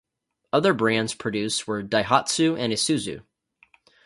Other 0.51 0.73
brands 0.73 1.13
produced 1.13 1.67
were 1.67 1.83
Daihatsu 1.83 2.57
and 2.57 2.73
Isuzu. 2.73 3.21